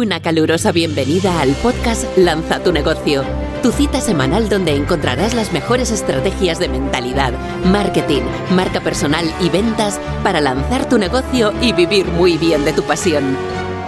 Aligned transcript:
Una 0.00 0.20
calurosa 0.22 0.72
bienvenida 0.72 1.42
al 1.42 1.50
podcast 1.56 2.16
Lanza 2.16 2.60
tu 2.60 2.72
negocio, 2.72 3.22
tu 3.62 3.70
cita 3.70 4.00
semanal 4.00 4.48
donde 4.48 4.74
encontrarás 4.74 5.34
las 5.34 5.52
mejores 5.52 5.90
estrategias 5.90 6.58
de 6.58 6.70
mentalidad, 6.70 7.34
marketing, 7.66 8.22
marca 8.56 8.80
personal 8.80 9.26
y 9.42 9.50
ventas 9.50 10.00
para 10.24 10.40
lanzar 10.40 10.88
tu 10.88 10.96
negocio 10.96 11.52
y 11.60 11.74
vivir 11.74 12.06
muy 12.06 12.38
bien 12.38 12.64
de 12.64 12.72
tu 12.72 12.82
pasión. 12.82 13.36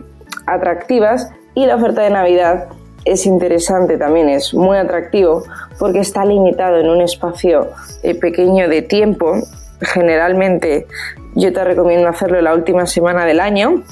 atractivas 0.46 1.30
y 1.54 1.66
la 1.66 1.76
oferta 1.76 2.02
de 2.02 2.10
Navidad 2.10 2.68
es 3.04 3.26
interesante 3.26 3.96
también, 3.96 4.28
es 4.28 4.52
muy 4.54 4.76
atractivo 4.76 5.44
porque 5.78 6.00
está 6.00 6.24
limitado 6.24 6.78
en 6.78 6.88
un 6.88 7.00
espacio 7.00 7.70
pequeño 8.20 8.68
de 8.68 8.82
tiempo. 8.82 9.34
Generalmente 9.80 10.86
yo 11.34 11.52
te 11.52 11.64
recomiendo 11.64 12.08
hacerlo 12.08 12.40
la 12.42 12.54
última 12.54 12.86
semana 12.86 13.24
del 13.24 13.40
año, 13.40 13.82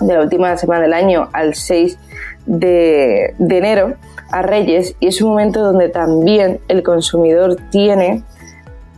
de 0.00 0.14
la 0.14 0.22
última 0.22 0.56
semana 0.56 0.82
del 0.82 0.94
año 0.94 1.28
al 1.32 1.54
6 1.54 1.98
de, 2.46 3.34
de 3.38 3.58
enero 3.58 3.94
a 4.30 4.42
Reyes 4.42 4.94
y 5.00 5.08
es 5.08 5.20
un 5.22 5.30
momento 5.30 5.60
donde 5.60 5.88
también 5.88 6.60
el 6.68 6.82
consumidor 6.82 7.56
tiene 7.70 8.22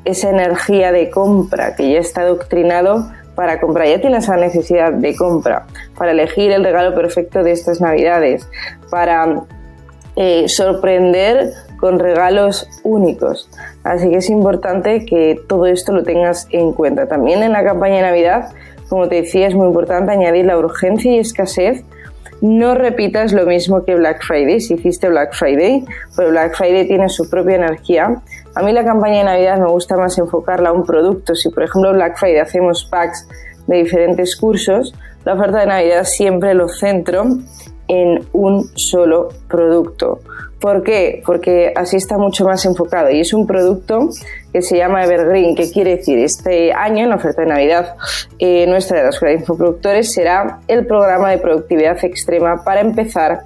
esa 0.05 0.31
energía 0.31 0.93
de 0.93 1.11
compra 1.11 1.77
que 1.77 1.93
ya 1.93 1.99
está 1.99 2.23
adoctrinado 2.23 3.11
para 3.35 3.61
comprar, 3.61 3.89
ya 3.89 4.01
tiene 4.01 4.19
esa 4.19 4.37
necesidad 4.37 4.93
de 4.93 5.17
compra, 5.17 5.67
para 5.97 6.11
elegir 6.13 6.53
el 6.53 6.65
regalo 6.65 6.95
perfecto 6.95 7.43
de 7.43 7.53
estas 7.53 7.81
navidades, 7.81 8.47
para 8.91 9.45
eh, 10.17 10.49
sorprender 10.49 11.53
con 11.79 11.99
regalos 11.99 12.69
únicos. 12.83 13.49
Así 13.85 14.11
que 14.11 14.17
es 14.19 14.29
importante 14.29 15.07
que 15.07 15.41
todo 15.49 15.67
esto 15.67 15.93
lo 15.93 16.03
tengas 16.03 16.47
en 16.51 16.73
cuenta. 16.73 17.09
También 17.09 17.43
en 17.43 17.53
la 17.53 17.65
campaña 17.65 17.97
de 17.97 18.03
Navidad, 18.03 18.53
como 18.89 19.09
te 19.09 19.17
decía, 19.17 19.47
es 19.47 19.55
muy 19.55 19.69
importante 19.69 20.13
añadir 20.13 20.45
la 20.45 20.59
urgencia 20.59 21.11
y 21.13 21.19
escasez 21.19 21.85
no 22.41 22.75
repitas 22.75 23.33
lo 23.33 23.47
mismo 23.47 23.85
que 23.85 23.95
Black 23.95 24.23
Friday. 24.23 24.61
Si 24.61 24.75
hiciste 24.75 25.09
Black 25.09 25.35
Friday, 25.35 25.85
pero 26.17 26.31
Black 26.31 26.57
Friday 26.57 26.87
tiene 26.87 27.09
su 27.09 27.29
propia 27.29 27.57
energía. 27.57 28.23
A 28.55 28.63
mí 28.63 28.73
la 28.73 28.85
campaña 28.85 29.19
de 29.19 29.25
Navidad 29.25 29.59
me 29.59 29.69
gusta 29.69 29.97
más 29.97 30.17
enfocarla 30.19 30.71
a 30.71 30.73
un 30.73 30.85
producto. 30.85 31.35
Si 31.35 31.51
por 31.51 31.65
ejemplo 31.65 31.93
Black 31.93 32.19
Friday 32.19 32.39
hacemos 32.39 32.85
packs 32.85 33.27
de 33.67 33.77
diferentes 33.77 34.37
cursos, 34.37 34.95
la 35.25 35.35
oferta 35.35 35.61
de 35.61 35.67
Navidad 35.67 36.05
siempre 36.05 36.55
lo 36.55 36.69
centro 36.69 37.25
en 37.91 38.25
un 38.33 38.71
solo 38.77 39.31
producto. 39.49 40.21
¿Por 40.61 40.85
qué? 40.85 41.23
Porque 41.27 41.73
así 41.75 41.97
está 41.97 42.19
mucho 42.19 42.45
más 42.45 42.65
enfocado 42.65 43.11
y 43.11 43.21
es 43.21 43.33
un 43.33 43.47
producto 43.47 44.11
que 44.53 44.63
se 44.63 44.77
llama 44.77 45.05
Evergreen, 45.05 45.57
que 45.57 45.71
quiere 45.73 45.97
decir 45.97 46.19
este 46.19 46.73
año 46.73 47.03
en 47.03 47.11
la 47.11 47.17
oferta 47.17 47.43
de 47.43 47.49
Navidad 47.49 47.97
eh, 48.39 48.67
nuestra 48.69 48.99
de 48.99 49.05
la 49.05 49.09
Escuela 49.09 49.35
de 49.35 49.41
Infoproductores 49.41 50.13
será 50.13 50.61
el 50.69 50.87
programa 50.87 51.31
de 51.31 51.39
productividad 51.39 52.05
extrema 52.05 52.63
para 52.63 52.81
empezar 52.81 53.41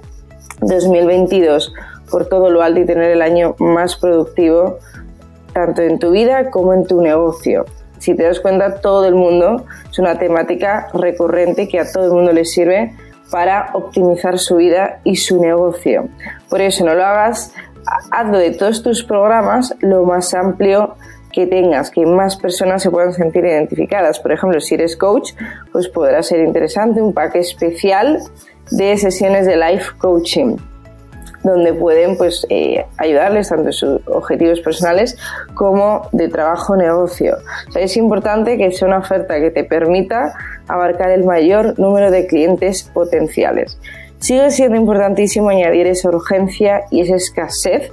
2022 0.61 1.73
por 2.11 2.27
todo 2.27 2.51
lo 2.51 2.61
alto 2.61 2.81
y 2.81 2.85
tener 2.85 3.11
el 3.11 3.21
año 3.23 3.55
más 3.59 3.95
productivo 3.95 4.77
tanto 5.53 5.81
en 5.81 5.97
tu 5.97 6.11
vida 6.11 6.51
como 6.51 6.73
en 6.73 6.85
tu 6.85 7.01
negocio. 7.01 7.65
Si 7.97 8.13
te 8.13 8.23
das 8.23 8.39
cuenta, 8.39 8.81
todo 8.81 9.07
el 9.07 9.15
mundo 9.15 9.65
es 9.89 9.97
una 9.97 10.19
temática 10.19 10.89
recurrente 10.93 11.67
que 11.67 11.79
a 11.79 11.91
todo 11.91 12.05
el 12.05 12.11
mundo 12.11 12.33
le 12.33 12.45
sirve 12.45 12.93
para 13.31 13.71
optimizar 13.73 14.39
su 14.39 14.57
vida 14.57 14.99
y 15.03 15.15
su 15.15 15.41
negocio. 15.41 16.09
Por 16.49 16.61
eso 16.61 16.85
no 16.85 16.93
lo 16.93 17.05
hagas, 17.05 17.53
hazlo 18.11 18.37
de 18.37 18.51
todos 18.51 18.83
tus 18.83 19.03
programas 19.03 19.75
lo 19.81 20.03
más 20.03 20.33
amplio 20.33 20.95
que 21.31 21.45
tengas, 21.47 21.91
que 21.91 22.05
más 22.05 22.37
personas 22.37 22.81
se 22.81 22.89
puedan 22.89 23.13
sentir 23.13 23.45
identificadas. 23.45 24.19
Por 24.19 24.31
ejemplo, 24.31 24.59
si 24.61 24.75
eres 24.75 24.95
coach, 24.95 25.33
pues 25.71 25.89
podrá 25.89 26.23
ser 26.23 26.39
interesante 26.39 27.01
un 27.01 27.13
pack 27.13 27.35
especial 27.35 28.19
de 28.71 28.97
sesiones 28.97 29.45
de 29.45 29.57
life 29.57 29.91
coaching 29.97 30.57
donde 31.45 31.73
pueden 31.73 32.17
pues, 32.17 32.45
eh, 32.49 32.85
ayudarles 32.97 33.49
tanto 33.49 33.67
en 33.67 33.73
sus 33.73 34.01
objetivos 34.07 34.59
personales 34.61 35.17
como 35.53 36.09
de 36.11 36.27
trabajo 36.27 36.75
negocio. 36.75 37.37
es 37.75 37.95
importante 37.97 38.57
que 38.57 38.71
sea 38.71 38.87
una 38.87 38.97
oferta 38.97 39.39
que 39.39 39.51
te 39.51 39.63
permita 39.63 40.33
abarcar 40.67 41.11
el 41.11 41.23
mayor 41.23 41.77
número 41.79 42.09
de 42.09 42.25
clientes 42.25 42.83
potenciales. 42.83 43.77
Sigue 44.19 44.49
siendo 44.49 44.77
importantísimo 44.77 45.49
añadir 45.49 45.85
esa 45.85 46.09
urgencia 46.09 46.81
y 46.89 47.01
esa 47.01 47.15
escasez. 47.15 47.91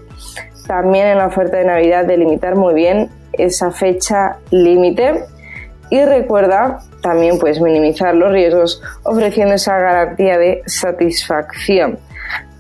También 0.67 1.09
en 1.09 1.19
la 1.19 1.27
oferta 1.27 1.59
de 1.59 1.65
Navidad 1.65 2.07
delimitar 2.07 2.57
muy 2.57 2.73
bien 2.73 3.11
esa 3.33 3.71
fecha 3.71 4.39
límite 4.51 5.25
y 5.91 6.03
recuerda 6.05 6.79
también 7.03 7.39
pues 7.39 7.61
minimizar 7.61 8.15
los 8.15 8.33
riesgos 8.33 8.81
ofreciendo 9.03 9.55
esa 9.55 9.79
garantía 9.79 10.39
de 10.39 10.63
satisfacción. 10.65 11.99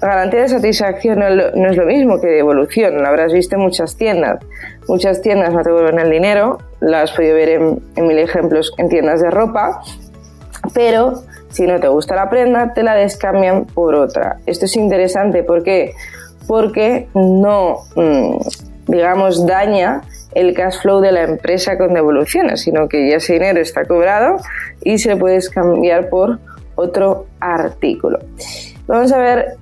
Garantía 0.02 0.40
de 0.40 0.48
satisfacción 0.48 1.20
no 1.20 1.70
es 1.70 1.76
lo 1.76 1.86
mismo 1.86 2.20
que 2.20 2.26
de 2.26 2.40
evolución, 2.40 3.00
lo 3.00 3.06
habrás 3.06 3.32
visto 3.32 3.54
en 3.54 3.62
muchas 3.62 3.96
tiendas. 3.96 4.40
Muchas 4.88 5.22
tiendas 5.22 5.52
no 5.54 5.62
te 5.62 5.70
devuelven 5.70 6.00
el 6.00 6.10
dinero, 6.10 6.58
lo 6.80 6.96
has 6.96 7.12
podido 7.12 7.36
ver 7.36 7.50
en, 7.50 7.82
en 7.94 8.06
mil 8.08 8.18
ejemplos 8.18 8.72
en 8.78 8.88
tiendas 8.88 9.20
de 9.20 9.30
ropa, 9.30 9.80
pero 10.74 11.22
si 11.50 11.66
no 11.66 11.78
te 11.78 11.86
gusta 11.86 12.16
la 12.16 12.30
prenda, 12.30 12.72
te 12.72 12.82
la 12.82 12.94
descambian 12.94 13.66
por 13.66 13.94
otra. 13.94 14.38
Esto 14.46 14.64
es 14.64 14.74
interesante, 14.76 15.44
¿por 15.44 15.62
qué? 15.62 15.94
Porque 16.48 17.08
no, 17.14 17.78
mm, 17.94 18.38
digamos, 18.88 19.46
daña 19.46 20.02
el 20.34 20.54
cash 20.54 20.80
flow 20.80 21.00
de 21.00 21.12
la 21.12 21.22
empresa 21.24 21.76
con 21.76 21.94
devoluciones, 21.94 22.62
sino 22.62 22.88
que 22.88 23.08
ya 23.08 23.16
ese 23.16 23.34
dinero 23.34 23.60
está 23.60 23.84
cobrado 23.84 24.38
y 24.82 24.98
se 24.98 25.10
le 25.10 25.16
puedes 25.16 25.50
cambiar 25.50 26.08
por 26.08 26.38
otro 26.74 27.26
artículo. 27.38 28.18
Vamos 28.86 29.12
a 29.12 29.18
ver 29.18 29.56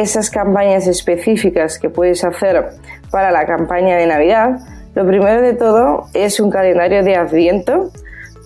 esas 0.00 0.30
campañas 0.30 0.86
específicas 0.86 1.78
que 1.78 1.90
puedes 1.90 2.24
hacer 2.24 2.70
para 3.10 3.30
la 3.30 3.46
campaña 3.46 3.96
de 3.96 4.06
Navidad. 4.06 4.58
Lo 4.94 5.06
primero 5.06 5.40
de 5.40 5.54
todo 5.54 6.06
es 6.14 6.40
un 6.40 6.50
calendario 6.50 7.02
de 7.02 7.16
Adviento 7.16 7.90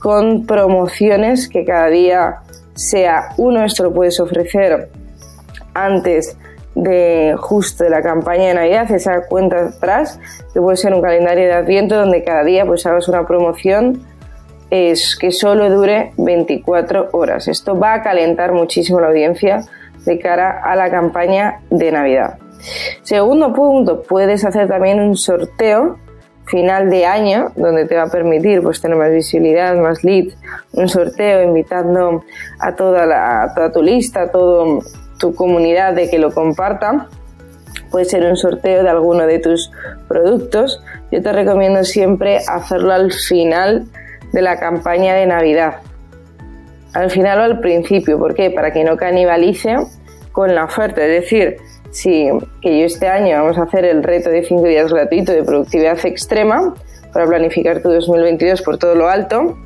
con 0.00 0.47
promociones 0.47 1.49
que 1.49 1.65
cada 1.65 1.89
día 1.89 2.37
sea 2.75 3.31
uno, 3.37 3.65
esto 3.65 3.83
lo 3.83 3.93
puedes 3.93 4.21
ofrecer 4.21 4.91
antes 5.75 6.37
de 6.75 7.35
justo 7.37 7.83
de 7.83 7.91
la 7.91 8.03
campaña 8.03 8.49
de 8.49 8.55
Navidad, 8.55 8.91
esa 8.93 9.23
cuenta 9.27 9.67
atrás, 9.67 10.21
que 10.55 10.61
puede 10.61 10.77
ser 10.77 10.95
un 10.95 11.03
calendario 11.03 11.47
de 11.47 11.53
Adviento 11.55 11.97
donde 11.97 12.23
cada 12.23 12.45
día 12.45 12.65
pues 12.65 12.87
hagas 12.87 13.09
una 13.09 13.27
promoción 13.27 14.05
es 14.71 15.17
que 15.17 15.31
solo 15.31 15.71
dure 15.71 16.12
24 16.19 17.09
horas. 17.12 17.49
Esto 17.49 17.79
va 17.79 17.95
a 17.95 18.03
calentar 18.03 18.53
muchísimo 18.53 19.00
la 19.00 19.09
audiencia 19.09 19.62
de 20.09 20.19
cara 20.19 20.63
a 20.65 20.75
la 20.75 20.91
campaña 20.91 21.61
de 21.71 21.93
Navidad. 21.93 22.39
Segundo 23.03 23.53
punto, 23.53 24.03
puedes 24.03 24.45
hacer 24.45 24.67
también 24.69 25.01
un 25.01 25.17
sorteo 25.17 25.99
final 26.47 26.89
de 26.89 27.05
año, 27.05 27.53
donde 27.57 27.85
te 27.85 27.95
va 27.95 28.05
a 28.05 28.11
permitir 28.11 28.63
pues, 28.63 28.81
tener 28.81 28.97
más 28.97 29.13
visibilidad, 29.13 29.77
más 29.77 30.03
leads, 30.03 30.35
un 30.73 30.89
sorteo 30.89 31.43
invitando 31.43 32.25
a 32.59 32.75
toda, 32.75 33.05
la, 33.05 33.53
toda 33.55 33.71
tu 33.71 33.83
lista, 33.83 34.23
a 34.23 34.31
toda 34.31 34.81
tu 35.19 35.35
comunidad 35.35 35.95
de 35.95 36.09
que 36.09 36.19
lo 36.19 36.33
comparta. 36.33 37.09
Puede 37.91 38.07
ser 38.07 38.25
un 38.25 38.37
sorteo 38.37 38.83
de 38.83 38.89
alguno 38.89 39.27
de 39.27 39.39
tus 39.39 39.71
productos. 40.09 40.83
Yo 41.13 41.23
te 41.23 41.33
recomiendo 41.33 41.85
siempre 41.85 42.39
hacerlo 42.49 42.93
al 42.93 43.13
final 43.13 43.87
de 44.33 44.43
la 44.43 44.59
campaña 44.59 45.15
de 45.15 45.27
Navidad. 45.27 45.77
Al 46.95 47.11
final 47.11 47.41
o 47.41 47.43
al 47.43 47.61
principio, 47.61 48.19
¿por 48.19 48.35
qué? 48.35 48.51
Para 48.51 48.73
que 48.73 48.85
no 48.85 48.97
canibalice 48.97 49.77
con 50.38 50.55
la 50.55 50.67
oferta. 50.67 51.05
Es 51.05 51.23
decir, 51.23 51.56
si 51.90 52.29
que 52.62 52.79
yo 52.79 52.87
este 52.87 53.08
año 53.08 53.43
vamos 53.43 53.58
a 53.58 53.64
hacer 53.64 53.85
el 53.85 54.05
reto 54.05 54.31
de 54.31 54.44
5 54.44 54.62
días 54.62 54.93
gratuito 54.93 55.32
de 55.32 55.43
productividad 55.43 55.99
extrema 56.06 56.76
para 57.12 57.26
planificar 57.26 57.82
tu 57.82 57.90
2022 57.90 58.62
por 58.62 58.79
todo 58.79 58.94
lo 58.94 59.08
alto, 59.08 59.58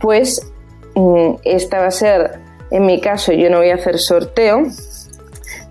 pues 0.00 0.48
mm, 0.94 1.32
esta 1.42 1.80
va 1.80 1.86
a 1.86 1.90
ser, 1.90 2.38
en 2.70 2.86
mi 2.86 3.00
caso, 3.00 3.32
yo 3.32 3.50
no 3.50 3.56
voy 3.58 3.70
a 3.70 3.74
hacer 3.74 3.98
sorteo, 3.98 4.62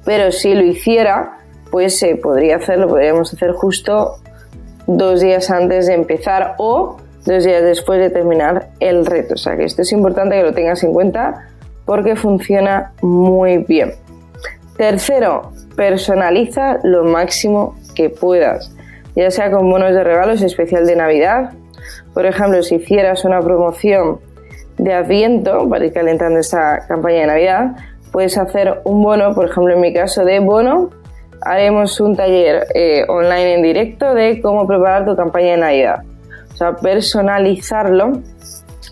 pero 0.03 0.33
si 0.33 0.53
lo 0.53 0.65
hiciera, 0.65 1.37
pues 1.71 1.97
se 1.97 2.17
podría 2.17 2.57
hacerlo, 2.57 2.89
podríamos 2.89 3.33
hacer 3.33 3.53
justo 3.53 4.17
dos 4.85 5.21
días 5.21 5.49
antes 5.49 5.87
de 5.87 5.93
empezar 5.93 6.55
o 6.57 6.97
dos 7.25 7.45
días 7.45 7.63
después 7.63 8.01
de 8.01 8.09
terminar 8.09 8.71
el 8.81 9.05
reto. 9.05 9.35
O 9.35 9.37
sea 9.37 9.55
que 9.55 9.63
esto 9.63 9.83
es 9.83 9.93
importante 9.93 10.35
que 10.35 10.43
lo 10.43 10.53
tengas 10.53 10.83
en 10.83 10.91
cuenta 10.91 11.47
porque 11.85 12.17
funciona 12.17 12.91
muy 13.01 13.59
bien. 13.59 13.93
Tercero, 14.81 15.51
personaliza 15.75 16.79
lo 16.81 17.03
máximo 17.03 17.75
que 17.93 18.09
puedas, 18.09 18.75
ya 19.15 19.29
sea 19.29 19.51
con 19.51 19.69
bonos 19.69 19.93
de 19.93 20.03
regalos 20.03 20.41
especial 20.41 20.87
de 20.87 20.95
Navidad. 20.95 21.51
Por 22.15 22.25
ejemplo, 22.25 22.63
si 22.63 22.77
hicieras 22.77 23.23
una 23.23 23.41
promoción 23.41 24.19
de 24.79 24.91
Adviento 24.95 25.69
para 25.69 25.85
ir 25.85 25.93
calentando 25.93 26.39
esta 26.39 26.87
campaña 26.87 27.19
de 27.19 27.27
Navidad, 27.27 27.75
puedes 28.11 28.39
hacer 28.39 28.81
un 28.83 29.03
bono, 29.03 29.35
por 29.35 29.51
ejemplo, 29.51 29.75
en 29.75 29.81
mi 29.81 29.93
caso 29.93 30.25
de 30.25 30.39
bono, 30.39 30.89
haremos 31.41 31.99
un 31.99 32.15
taller 32.15 32.65
eh, 32.73 33.05
online 33.07 33.53
en 33.53 33.61
directo 33.61 34.15
de 34.15 34.41
cómo 34.41 34.65
preparar 34.65 35.05
tu 35.05 35.15
campaña 35.15 35.51
de 35.51 35.57
Navidad. 35.57 35.99
O 36.53 36.57
sea, 36.57 36.75
personalizarlo 36.75 38.13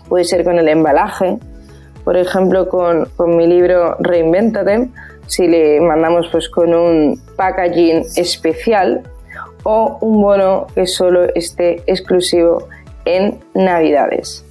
puede 0.08 0.22
ser 0.22 0.44
con 0.44 0.56
el 0.56 0.68
embalaje, 0.68 1.36
por 2.04 2.16
ejemplo, 2.16 2.68
con, 2.68 3.06
con 3.16 3.36
mi 3.36 3.48
libro 3.48 3.96
Reinventate, 3.98 4.88
si 5.30 5.46
le 5.46 5.80
mandamos 5.80 6.28
pues 6.32 6.48
con 6.48 6.74
un 6.74 7.20
packaging 7.36 8.04
especial 8.16 9.02
o 9.62 9.96
un 10.00 10.20
bono 10.20 10.66
que 10.74 10.88
solo 10.88 11.24
esté 11.36 11.82
exclusivo 11.86 12.66
en 13.04 13.38
Navidades. 13.54 14.44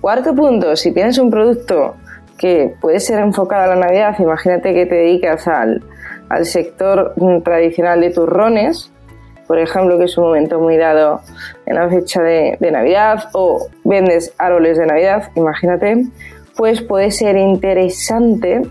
Cuarto 0.00 0.34
punto, 0.34 0.74
si 0.74 0.92
tienes 0.92 1.18
un 1.18 1.30
producto 1.30 1.94
que 2.36 2.74
puede 2.80 2.98
ser 2.98 3.20
enfocado 3.20 3.62
a 3.70 3.76
la 3.76 3.86
Navidad, 3.86 4.16
imagínate 4.18 4.74
que 4.74 4.86
te 4.86 4.96
dedicas 4.96 5.46
al, 5.46 5.82
sector 6.42 7.14
tradicional 7.44 8.00
de 8.00 8.10
turrones, 8.10 8.90
por 9.46 9.60
ejemplo, 9.60 9.98
que 9.98 10.06
es 10.06 10.18
un 10.18 10.24
momento 10.24 10.58
muy 10.58 10.76
dado 10.76 11.20
en 11.66 11.76
la 11.76 11.88
fecha 11.88 12.22
de, 12.22 12.56
de 12.58 12.70
Navidad, 12.72 13.28
o 13.34 13.68
vendes 13.84 14.34
árboles 14.38 14.78
de 14.78 14.86
Navidad, 14.86 15.30
imagínate, 15.36 16.06
pues 16.56 16.82
puede 16.82 17.12
ser 17.12 17.36
interesante 17.36 18.62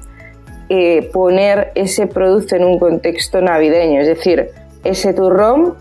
eh, 0.76 1.08
poner 1.14 1.72
ese 1.76 2.08
producto 2.08 2.56
en 2.56 2.64
un 2.64 2.80
contexto 2.80 3.40
navideño, 3.42 4.02
es 4.02 4.08
decir, 4.08 4.50
ese 4.84 5.14
turrón 5.14 5.76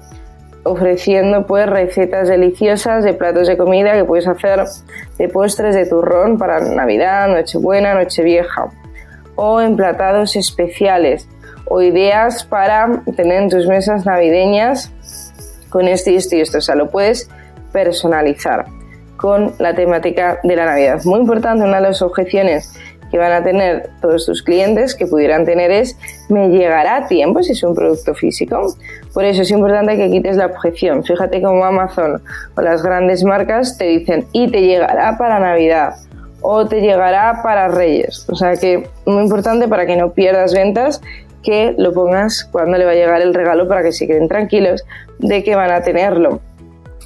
ofreciendo 0.65 1.47
pues 1.47 1.67
recetas 1.67 2.29
deliciosas 2.29 3.03
de 3.03 3.15
platos 3.15 3.49
de 3.49 3.57
comida 3.57 3.95
que 3.95 4.05
puedes 4.05 4.29
hacer 4.29 4.63
de 5.17 5.29
postres 5.31 5.75
de 5.75 5.87
turrón 5.87 6.37
para 6.37 6.61
Navidad, 6.61 7.29
Nochebuena, 7.29 7.95
Nochevieja 7.95 8.67
o 9.35 9.63
emplatados 9.63 10.37
especiales 10.37 11.27
o 11.65 11.81
ideas 11.81 12.45
para 12.45 13.03
tener 13.17 13.45
en 13.45 13.49
tus 13.49 13.67
mesas 13.67 14.05
navideñas 14.05 14.93
con 15.71 15.89
esto 15.89 16.11
esto 16.11 16.37
y 16.37 16.43
esto, 16.43 16.59
o 16.59 16.61
sea, 16.61 16.75
lo 16.75 16.91
puedes 16.91 17.31
personalizar 17.73 18.67
con 19.17 19.55
la 19.59 19.75
temática 19.75 20.39
de 20.43 20.55
la 20.55 20.67
Navidad. 20.67 21.03
Muy 21.05 21.21
importante, 21.21 21.65
una 21.65 21.77
de 21.77 21.83
las 21.89 22.03
objeciones 22.03 22.79
que 23.13 23.19
van 23.19 23.33
a 23.33 23.45
tener 23.45 23.91
todos 24.01 24.25
tus 24.25 24.43
clientes 24.43 24.95
que 24.95 25.07
pudieran 25.07 25.45
tener 25.45 25.71
es 25.71 25.99
me 26.31 26.49
llegará 26.49 26.97
a 26.97 27.07
tiempo 27.09 27.43
si 27.43 27.53
es 27.53 27.63
un 27.63 27.75
producto 27.75 28.15
físico. 28.15 28.75
Por 29.13 29.25
eso 29.25 29.43
es 29.43 29.51
importante 29.51 29.99
que 29.99 30.11
quites 30.11 30.39
la 30.39 30.47
objeción. 30.47 31.05
Fíjate 31.05 31.43
cómo 31.43 31.63
Amazon 31.63 32.23
o 32.57 32.61
las 32.63 32.83
grandes 32.83 33.23
marcas 33.23 33.77
te 33.77 33.85
dicen 33.85 34.27
y 34.33 34.51
te 34.51 34.63
llegará 34.63 35.19
para 35.19 35.39
Navidad 35.39 35.95
o 36.41 36.67
te 36.67 36.81
llegará 36.81 37.43
para 37.43 37.69
Reyes. 37.69 38.27
O 38.31 38.35
sea 38.35 38.57
que 38.57 38.89
muy 39.05 39.23
importante 39.23 39.69
para 39.69 39.85
que 39.85 39.97
no 39.97 40.13
pierdas 40.13 40.55
ventas 40.55 41.03
que 41.43 41.75
lo 41.77 41.93
pongas 41.93 42.49
cuando 42.51 42.79
le 42.79 42.87
va 42.87 42.93
a 42.93 42.95
llegar 42.95 43.21
el 43.21 43.35
regalo 43.35 43.69
para 43.69 43.83
que 43.83 43.93
se 43.93 44.07
queden 44.07 44.27
tranquilos 44.27 44.85
de 45.19 45.45
que 45.45 45.55
van 45.55 45.71
a 45.71 45.83
tenerlo 45.83 46.41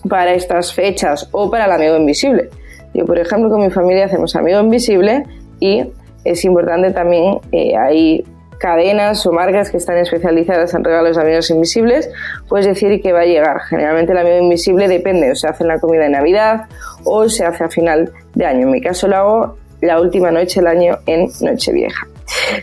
para 0.08 0.34
estas 0.34 0.72
fechas 0.72 1.28
o 1.32 1.50
para 1.50 1.64
el 1.64 1.72
amigo 1.72 1.96
invisible. 1.96 2.48
Yo, 2.94 3.04
por 3.06 3.18
ejemplo, 3.18 3.50
con 3.50 3.60
mi 3.60 3.70
familia 3.70 4.04
hacemos 4.04 4.36
amigo 4.36 4.60
invisible 4.60 5.24
y 5.60 5.84
es 6.24 6.44
importante 6.44 6.90
también, 6.90 7.38
eh, 7.52 7.76
hay 7.76 8.24
cadenas 8.58 9.26
o 9.26 9.32
marcas 9.32 9.70
que 9.70 9.76
están 9.76 9.98
especializadas 9.98 10.72
en 10.74 10.82
regalos 10.82 11.16
de 11.16 11.22
amigos 11.22 11.50
invisibles, 11.50 12.10
puedes 12.48 12.66
decir 12.66 13.00
que 13.02 13.12
va 13.12 13.20
a 13.20 13.26
llegar. 13.26 13.60
Generalmente 13.60 14.12
el 14.12 14.18
amigo 14.18 14.38
invisible 14.38 14.88
depende, 14.88 15.30
o 15.30 15.34
se 15.34 15.46
hace 15.46 15.64
en 15.64 15.68
la 15.68 15.78
comida 15.78 16.04
de 16.04 16.10
Navidad 16.10 16.64
o 17.04 17.28
se 17.28 17.44
hace 17.44 17.64
a 17.64 17.68
final 17.68 18.12
de 18.34 18.46
año. 18.46 18.62
En 18.62 18.70
mi 18.70 18.80
caso 18.80 19.08
lo 19.08 19.16
hago 19.16 19.56
la 19.80 20.00
última 20.00 20.30
noche 20.30 20.60
del 20.60 20.68
año 20.68 20.98
en 21.06 21.28
Nochevieja. 21.40 22.06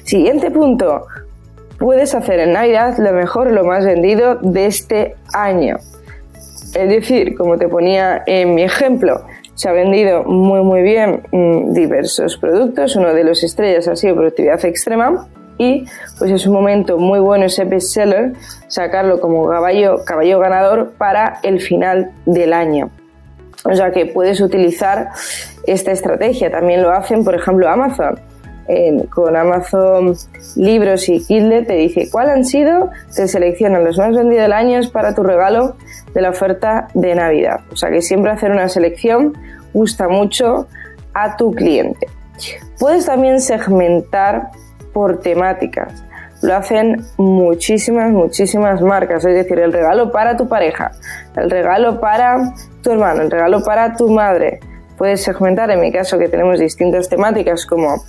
Siguiente 0.03 0.51
punto, 0.51 1.05
puedes 1.77 2.15
hacer 2.15 2.39
en 2.39 2.53
Navidad 2.53 2.97
lo 2.97 3.11
mejor, 3.13 3.51
lo 3.51 3.63
más 3.63 3.85
vendido 3.85 4.35
de 4.35 4.65
este 4.65 5.15
año. 5.33 5.77
Es 6.73 6.89
decir, 6.89 7.35
como 7.35 7.57
te 7.57 7.67
ponía 7.67 8.23
en 8.25 8.55
mi 8.55 8.63
ejemplo, 8.63 9.23
se 9.55 9.69
ha 9.69 9.71
vendido 9.71 10.23
muy 10.23 10.61
muy 10.61 10.81
bien 10.81 11.23
mm, 11.31 11.73
diversos 11.73 12.37
productos. 12.37 12.95
Uno 12.95 13.13
de 13.13 13.23
los 13.23 13.43
estrellas 13.43 13.87
ha 13.87 13.95
sido 13.95 14.15
productividad 14.15 14.63
extrema 14.65 15.27
y 15.57 15.85
pues 16.17 16.31
es 16.31 16.45
un 16.47 16.53
momento 16.53 16.97
muy 16.97 17.19
bueno 17.19 17.45
ese 17.45 17.63
bestseller 17.65 18.33
sacarlo 18.67 19.19
como 19.19 19.47
caballo, 19.47 20.03
caballo 20.05 20.39
ganador 20.39 20.93
para 20.97 21.39
el 21.43 21.59
final 21.61 22.11
del 22.25 22.53
año. 22.53 22.89
O 23.65 23.75
sea 23.75 23.91
que 23.91 24.05
puedes 24.05 24.41
utilizar 24.41 25.09
esta 25.65 25.91
estrategia. 25.91 26.51
También 26.51 26.81
lo 26.81 26.91
hacen, 26.91 27.23
por 27.23 27.35
ejemplo, 27.35 27.69
Amazon. 27.69 28.19
Con 29.09 29.35
Amazon 29.35 30.15
Libros 30.55 31.09
y 31.09 31.23
Kindle 31.23 31.63
te 31.63 31.73
dice 31.73 32.09
cuál 32.11 32.29
han 32.29 32.45
sido, 32.45 32.89
te 33.13 33.27
seleccionan 33.27 33.83
los 33.83 33.97
más 33.97 34.15
vendidos 34.15 34.43
del 34.43 34.53
año 34.53 34.79
para 34.91 35.13
tu 35.13 35.23
regalo 35.23 35.75
de 36.13 36.21
la 36.21 36.29
oferta 36.29 36.87
de 36.93 37.15
Navidad. 37.15 37.61
O 37.71 37.75
sea 37.75 37.89
que 37.89 38.01
siempre 38.01 38.31
hacer 38.31 38.51
una 38.51 38.69
selección 38.69 39.33
gusta 39.73 40.07
mucho 40.07 40.67
a 41.13 41.35
tu 41.35 41.51
cliente. 41.51 42.07
Puedes 42.79 43.05
también 43.05 43.39
segmentar 43.39 44.49
por 44.93 45.19
temáticas. 45.19 46.03
Lo 46.41 46.55
hacen 46.55 47.05
muchísimas, 47.17 48.11
muchísimas 48.11 48.81
marcas. 48.81 49.23
Es 49.23 49.33
decir, 49.33 49.59
el 49.59 49.71
regalo 49.71 50.11
para 50.11 50.35
tu 50.35 50.47
pareja, 50.47 50.91
el 51.35 51.49
regalo 51.49 51.99
para 51.99 52.53
tu 52.81 52.91
hermano, 52.91 53.21
el 53.21 53.31
regalo 53.31 53.63
para 53.63 53.95
tu 53.95 54.09
madre. 54.09 54.59
Puedes 54.97 55.23
segmentar, 55.23 55.71
en 55.71 55.79
mi 55.79 55.91
caso 55.91 56.19
que 56.19 56.27
tenemos 56.27 56.59
distintas 56.59 57.09
temáticas 57.09 57.65
como 57.65 58.03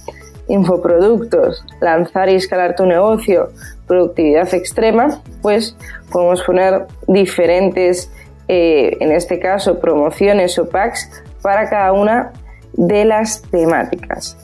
infoproductos, 0.49 1.65
lanzar 1.81 2.29
y 2.29 2.35
escalar 2.35 2.77
tu 2.77 2.87
negocio, 2.87 3.49
productividad 3.87 4.53
extrema, 4.55 5.21
pues 5.43 5.77
podemos 6.11 6.43
poner 6.43 6.87
diferentes, 7.07 8.11
eh, 8.49 8.97
en 9.01 9.13
este 9.13 9.39
caso, 9.39 9.81
promociones 9.81 10.59
o 10.59 10.69
packs 10.69 11.23
para 11.43 11.69
cada 11.69 11.93
una 11.93 12.33
de 12.73 13.05
las 13.05 13.43
temáticas. 13.43 14.37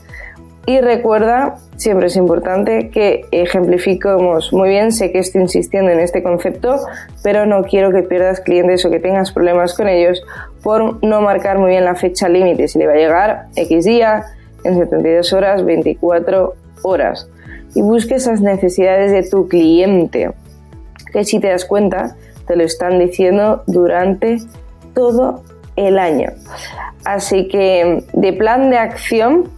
Y 0.67 0.81
recuerda, 0.81 1.57
siempre 1.77 2.09
es 2.09 2.17
importante 2.17 2.91
que 2.91 3.23
ejemplifiquemos 3.33 4.53
muy 4.53 4.69
bien, 4.69 4.93
sé 4.93 5.11
que 5.11 5.19
estoy 5.19 5.41
insistiendo 5.41 5.91
en 5.91 5.99
este 5.99 6.23
concepto, 6.23 6.77
pero 7.23 7.47
no 7.47 7.63
quiero 7.63 7.91
que 7.91 8.03
pierdas 8.03 8.41
clientes 8.41 8.85
o 8.85 8.91
que 8.91 9.01
tengas 9.01 9.33
problemas 9.33 9.75
con 9.75 9.89
ellos 9.89 10.23
por 10.63 11.03
no 11.03 11.23
marcar 11.23 11.59
muy 11.59 11.71
bien 11.71 11.85
la 11.85 11.95
fecha 11.95 12.29
límite, 12.29 12.69
si 12.69 12.79
le 12.79 12.87
va 12.87 12.93
a 12.93 12.97
llegar 12.97 13.47
X 13.57 13.85
día, 13.85 14.25
en 14.65 14.79
72 14.79 15.33
horas, 15.33 15.65
24 15.65 16.55
horas. 16.83 17.29
Y 17.75 17.83
busque 17.83 18.17
esas 18.17 18.41
necesidades 18.41 19.13
de 19.13 19.29
tu 19.29 19.49
cliente, 19.49 20.33
que 21.13 21.25
si 21.25 21.39
te 21.39 21.49
das 21.49 21.65
cuenta, 21.65 22.17
te 22.47 22.57
lo 22.57 22.65
están 22.65 22.99
diciendo 22.99 23.63
durante 23.67 24.39
todo 24.95 25.43
el 25.77 25.99
año. 25.99 26.31
Así 27.05 27.49
que 27.49 28.05
de 28.13 28.33
plan 28.33 28.71
de 28.71 28.79
acción 28.79 29.49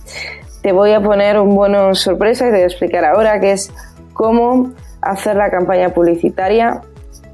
te 0.62 0.72
voy 0.72 0.92
a 0.92 1.00
poner 1.00 1.38
un 1.38 1.54
bono 1.54 1.94
sorpresa 1.94 2.44
que 2.44 2.50
te 2.50 2.56
voy 2.56 2.64
a 2.64 2.66
explicar 2.66 3.04
ahora, 3.04 3.40
que 3.40 3.52
es 3.52 3.72
cómo 4.12 4.72
hacer 5.00 5.36
la 5.36 5.50
campaña 5.50 5.88
publicitaria 5.88 6.82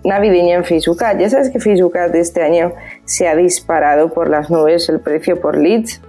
navideña 0.04 0.56
en 0.56 0.64
Ads. 0.64 1.18
Ya 1.18 1.30
sabes 1.30 1.50
que 1.50 1.60
Facebook 1.60 1.96
Ads 1.96 2.14
este 2.14 2.42
año 2.42 2.72
se 3.04 3.28
ha 3.28 3.36
disparado 3.36 4.12
por 4.12 4.28
las 4.30 4.50
nubes 4.50 4.88
el 4.88 5.00
precio 5.00 5.40
por 5.40 5.56
leads. 5.56 6.00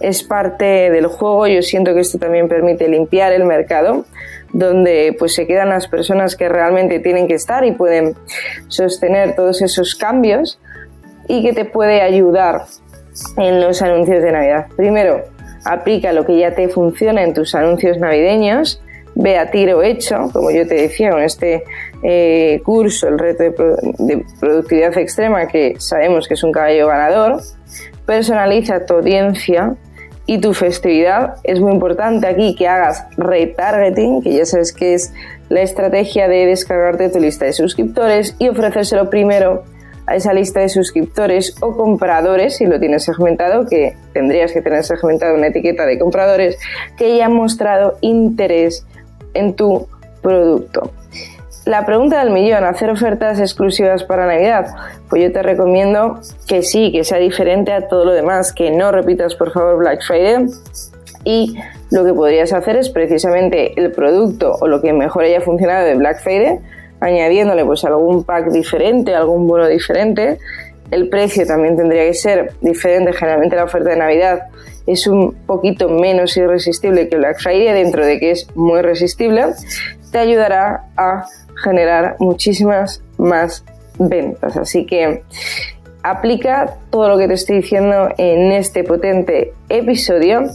Es 0.00 0.22
parte 0.22 0.90
del 0.90 1.06
juego. 1.06 1.46
Yo 1.46 1.62
siento 1.62 1.94
que 1.94 2.00
esto 2.00 2.18
también 2.18 2.48
permite 2.48 2.88
limpiar 2.88 3.32
el 3.32 3.44
mercado 3.44 4.04
donde 4.52 5.14
pues 5.18 5.34
se 5.34 5.46
quedan 5.46 5.68
las 5.68 5.88
personas 5.88 6.36
que 6.36 6.48
realmente 6.48 7.00
tienen 7.00 7.28
que 7.28 7.34
estar 7.34 7.64
y 7.64 7.72
pueden 7.72 8.14
sostener 8.68 9.34
todos 9.34 9.60
esos 9.62 9.94
cambios 9.94 10.58
y 11.28 11.42
que 11.42 11.52
te 11.52 11.64
puede 11.64 12.00
ayudar 12.00 12.62
en 13.36 13.60
los 13.60 13.82
anuncios 13.82 14.22
de 14.22 14.32
Navidad. 14.32 14.66
Primero, 14.76 15.24
aplica 15.64 16.12
lo 16.12 16.24
que 16.24 16.38
ya 16.38 16.54
te 16.54 16.68
funciona 16.68 17.22
en 17.22 17.34
tus 17.34 17.54
anuncios 17.54 17.98
navideños, 17.98 18.82
ve 19.18 19.36
a 19.36 19.50
tiro 19.50 19.82
hecho, 19.82 20.30
como 20.32 20.50
yo 20.50 20.66
te 20.66 20.76
decía, 20.76 21.10
con 21.10 21.22
este 21.22 21.64
eh, 22.04 22.60
curso, 22.64 23.08
el 23.08 23.18
reto 23.18 23.42
de, 23.42 24.24
productividad 24.40 24.96
extrema, 24.96 25.48
que 25.48 25.74
sabemos 25.78 26.28
que 26.28 26.34
es 26.34 26.42
un 26.44 26.52
caballo 26.52 26.86
ganador, 26.86 27.42
personaliza 28.06 28.86
tu 28.86 28.94
audiencia 28.94 29.74
y 30.24 30.38
tu 30.38 30.54
festividad. 30.54 31.34
Es 31.42 31.58
muy 31.58 31.72
importante 31.72 32.28
aquí 32.28 32.54
que 32.54 32.68
hagas 32.68 33.04
retargeting, 33.16 34.22
que 34.22 34.34
ya 34.34 34.46
sabes 34.46 34.72
que 34.72 34.94
es 34.94 35.12
la 35.48 35.62
estrategia 35.62 36.28
de 36.28 36.46
descargarte 36.46 37.08
tu 37.08 37.18
lista 37.18 37.44
de 37.44 37.52
suscriptores 37.54 38.36
y 38.38 38.48
ofrecérselo 38.48 39.10
primero 39.10 39.64
a 40.06 40.14
esa 40.14 40.32
lista 40.32 40.60
de 40.60 40.68
suscriptores 40.68 41.56
o 41.60 41.76
compradores, 41.76 42.56
si 42.56 42.66
lo 42.66 42.78
tienes 42.78 43.04
segmentado, 43.04 43.66
que 43.66 43.94
tendrías 44.12 44.52
que 44.52 44.62
tener 44.62 44.84
segmentado 44.84 45.34
una 45.34 45.48
etiqueta 45.48 45.84
de 45.86 45.98
compradores 45.98 46.56
que 46.96 47.16
ya 47.16 47.26
han 47.26 47.34
mostrado 47.34 47.98
interés 48.00 48.86
en 49.34 49.54
tu 49.54 49.86
producto. 50.22 50.90
La 51.68 51.84
pregunta 51.84 52.20
del 52.24 52.30
millón, 52.32 52.64
¿hacer 52.64 52.88
ofertas 52.88 53.38
exclusivas 53.40 54.02
para 54.02 54.26
Navidad? 54.26 54.68
Pues 55.10 55.22
yo 55.22 55.32
te 55.32 55.42
recomiendo 55.42 56.18
que 56.46 56.62
sí, 56.62 56.92
que 56.92 57.04
sea 57.04 57.18
diferente 57.18 57.72
a 57.72 57.88
todo 57.88 58.06
lo 58.06 58.12
demás, 58.12 58.54
que 58.54 58.70
no 58.70 58.90
repitas 58.90 59.34
por 59.34 59.52
favor 59.52 59.76
Black 59.76 60.00
Friday 60.02 60.46
y 61.24 61.56
lo 61.90 62.06
que 62.06 62.14
podrías 62.14 62.54
hacer 62.54 62.76
es 62.76 62.88
precisamente 62.88 63.78
el 63.78 63.92
producto 63.92 64.56
o 64.60 64.66
lo 64.66 64.80
que 64.80 64.94
mejor 64.94 65.24
haya 65.24 65.42
funcionado 65.42 65.84
de 65.84 65.94
Black 65.94 66.22
Friday, 66.22 66.58
añadiéndole 67.00 67.66
pues 67.66 67.84
algún 67.84 68.24
pack 68.24 68.50
diferente, 68.50 69.14
algún 69.14 69.46
bono 69.46 69.66
diferente. 69.66 70.38
El 70.90 71.08
precio 71.08 71.46
también 71.46 71.76
tendría 71.76 72.04
que 72.04 72.14
ser 72.14 72.52
diferente. 72.60 73.12
Generalmente 73.12 73.56
la 73.56 73.64
oferta 73.64 73.90
de 73.90 73.96
Navidad 73.96 74.42
es 74.86 75.06
un 75.06 75.34
poquito 75.46 75.88
menos 75.88 76.36
irresistible 76.36 77.08
que 77.08 77.16
Black 77.16 77.40
Friday, 77.40 77.74
dentro 77.74 78.04
de 78.04 78.18
que 78.18 78.30
es 78.30 78.46
muy 78.56 78.80
resistible. 78.80 79.46
Te 80.10 80.18
ayudará 80.18 80.86
a 80.96 81.26
generar 81.62 82.16
muchísimas 82.18 83.02
más 83.18 83.64
ventas. 83.98 84.56
Así 84.56 84.86
que 84.86 85.22
aplica 86.02 86.76
todo 86.90 87.08
lo 87.08 87.18
que 87.18 87.28
te 87.28 87.34
estoy 87.34 87.56
diciendo 87.56 88.08
en 88.16 88.52
este 88.52 88.84
potente 88.84 89.52
episodio. 89.68 90.46